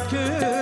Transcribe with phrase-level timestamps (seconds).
[0.00, 0.59] Bırakır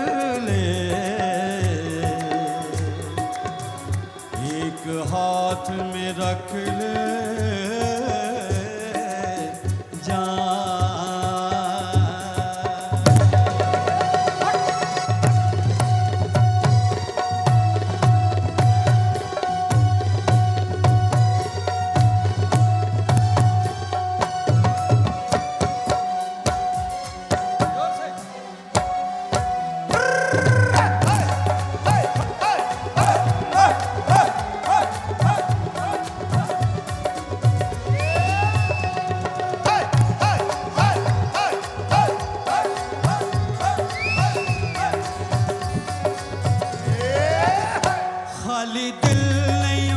[49.18, 49.90] खाली दिल नहीं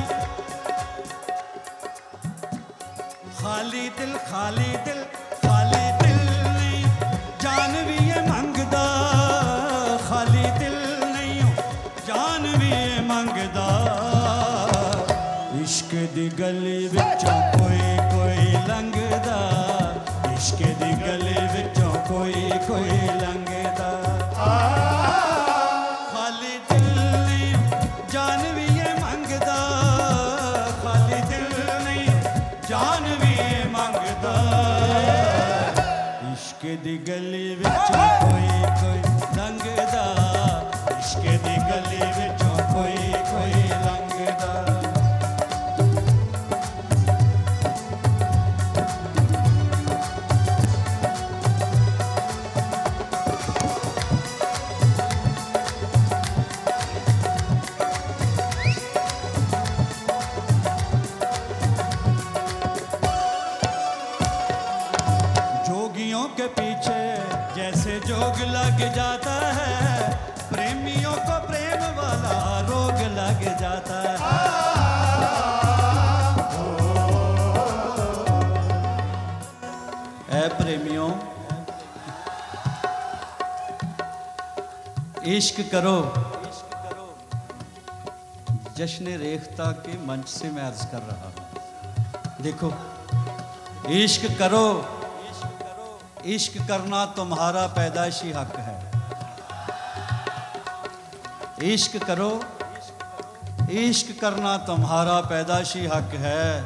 [3.42, 5.00] खाली दिल खाली दिल
[5.44, 6.18] खाली दिल
[6.56, 6.82] नहीं
[7.44, 8.86] जान भी ये मंगदा
[10.08, 10.78] खाली दिल
[11.14, 11.40] नहीं
[12.10, 13.68] जान भी ये मंगदा
[15.64, 17.92] इश्क दी गली विचों कोई
[32.72, 33.36] ਜਾਨ ਵੀ
[33.72, 34.34] ਮੰਗਦਾ।
[36.34, 38.51] ਇਸ਼ਕ ਦੀ ਗਲੀ ਵਿੱਚ ਕੋਈ
[66.32, 67.02] के पीछे
[67.56, 70.16] जैसे जोग लग जाता है।
[70.50, 74.12] प्रेमियों को प्रेम वाला रोग लग जाता है।
[80.42, 81.12] ऐ प्रेमियों,
[85.28, 85.98] इश्क करो।
[88.78, 91.36] जश्न रेखता के मंच से मैं अर्ज़ कर रहा हूँ।
[92.42, 92.74] देखो,
[93.94, 94.66] इश्क करो।
[96.26, 98.92] इश्क करना तुम्हारा पैदाशी हक है।
[101.74, 102.44] इश्क करो,
[103.72, 106.64] इश्क करना तुम्हारा पैदाशी हक है।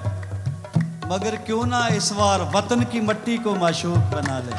[1.07, 4.52] मगर क्यों ना इस बार वतन की मट्टी को मशहूर बना ले।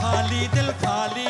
[0.00, 1.27] खाली दिल खाली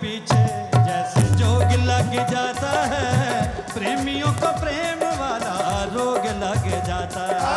[0.00, 0.44] पीछे,
[0.84, 5.56] जैसे जोग लग जाता है। प्रेमियों को प्रेम वाला
[5.94, 7.50] रोग लग जाता है।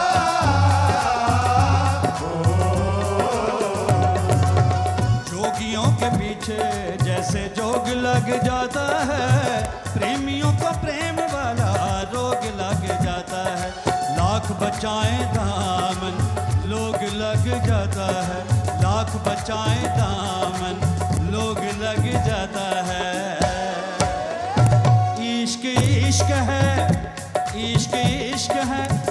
[5.29, 6.59] जोगियों के पीछे,
[7.03, 9.63] जैसे जोग लग जाता है।
[9.93, 13.71] प्रेमियों को प्रेम वाला रोग लग जाता है।
[14.17, 16.15] लाख बचाए दामन,
[16.65, 18.41] लोग लग जाता है।
[18.81, 21.02] लाख बचाए दामन
[21.33, 23.37] लोग लग जाता है।
[25.29, 26.87] इश्क इश्क है
[27.71, 29.02] इश्क इश्क है।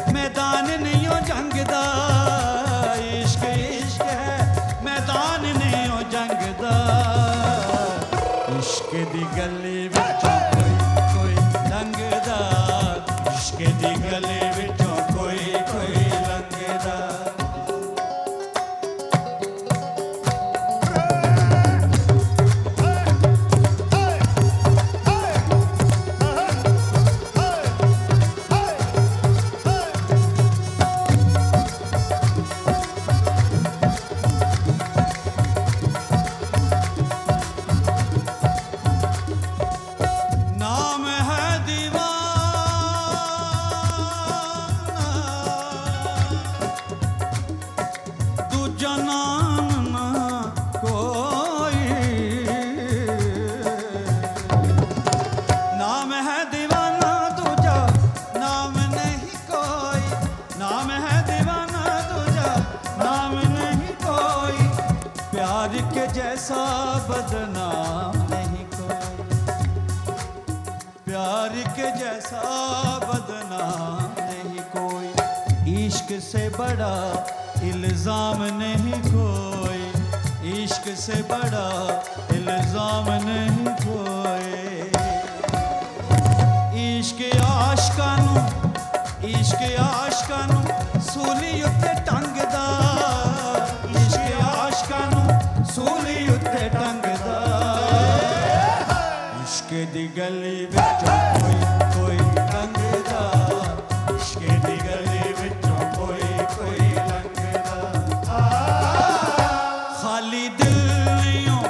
[67.09, 69.15] बदनाम नहीं कोई।
[71.07, 72.43] प्यार के जैसा
[73.05, 75.11] बदनाम नहीं कोई।
[75.77, 76.95] इश्क से बड़ा
[77.65, 79.83] इल्ज़ाम नहीं कोई।
[80.53, 81.69] इश्क से बड़ा
[82.37, 84.61] इल्ज़ाम नहीं कोई।
[86.83, 88.35] इश्क आशकानू
[89.29, 90.61] इश्क आशकानू
[91.11, 92.37] सूली उत्ते टंग
[99.85, 101.55] ਦੀ ਗਲੀ ਵਿੱਚੋਂ ਕੋਈ
[101.95, 103.23] ਕੋਈ ਲੰਘਦਾ।
[104.15, 108.39] ਇਸ਼ਕ ਦੀ ਗਲੀ ਵਿੱਚੋਂ ਕੋਈ ਕੋਈ ਲੰਘਦਾ।
[110.03, 110.77] ਖਾਲੀ ਦਿਲ
[111.07, 111.63] ਨਹੀਂ ਓ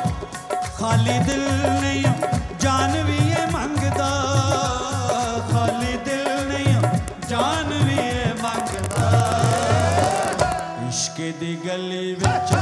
[0.78, 1.48] ਖਾਲੀ ਦਿਲ
[1.80, 2.12] ਨਹੀਂ ਓ
[2.60, 4.10] ਜਾਨ ਵੀ ਇਹ ਮੰਗਦਾ।
[5.52, 6.80] ਖਾਲੀ ਦਿਲ ਨਹੀਂ ਓ
[7.28, 9.10] ਜਾਨ ਵੀ ਇਹ ਮੰਗਦਾ।
[10.88, 12.52] ਇਸ਼ਕ ਦੀ ਗਲੀ ਵਿੱਚ